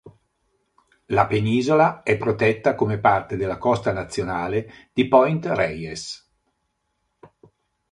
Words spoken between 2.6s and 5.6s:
come parte della Costa Nazionale di Point